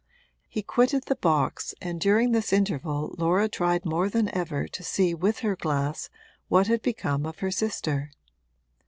He 0.49 0.63
quitted 0.63 1.03
the 1.03 1.15
box 1.15 1.75
and 1.79 2.01
during 2.01 2.31
this 2.31 2.51
interval 2.51 3.13
Laura 3.19 3.47
tried 3.47 3.85
more 3.85 4.09
than 4.09 4.33
ever 4.35 4.67
to 4.67 4.81
see 4.83 5.13
with 5.13 5.41
her 5.41 5.55
glass 5.55 6.09
what 6.47 6.65
had 6.65 6.81
become 6.81 7.23
of 7.23 7.37
her 7.37 7.51
sister. 7.51 8.09